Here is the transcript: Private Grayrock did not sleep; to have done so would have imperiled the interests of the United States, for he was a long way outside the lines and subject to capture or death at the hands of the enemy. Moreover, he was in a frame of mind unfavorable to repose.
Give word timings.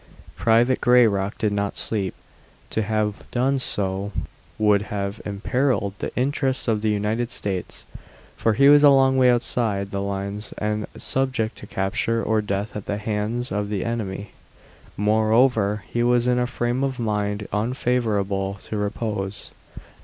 Private 0.35 0.81
Grayrock 0.81 1.37
did 1.37 1.53
not 1.53 1.77
sleep; 1.77 2.15
to 2.71 2.81
have 2.81 3.23
done 3.29 3.59
so 3.59 4.11
would 4.57 4.81
have 4.89 5.21
imperiled 5.25 5.93
the 5.99 6.11
interests 6.15 6.67
of 6.67 6.81
the 6.81 6.89
United 6.89 7.29
States, 7.29 7.85
for 8.35 8.53
he 8.53 8.67
was 8.67 8.81
a 8.81 8.89
long 8.89 9.15
way 9.15 9.29
outside 9.29 9.91
the 9.91 10.01
lines 10.01 10.55
and 10.57 10.87
subject 10.97 11.55
to 11.59 11.67
capture 11.67 12.23
or 12.23 12.41
death 12.41 12.75
at 12.75 12.87
the 12.87 12.97
hands 12.97 13.51
of 13.51 13.69
the 13.69 13.85
enemy. 13.85 14.31
Moreover, 14.97 15.83
he 15.87 16.01
was 16.01 16.25
in 16.25 16.39
a 16.39 16.47
frame 16.47 16.83
of 16.83 16.97
mind 16.97 17.47
unfavorable 17.53 18.55
to 18.65 18.77
repose. 18.77 19.51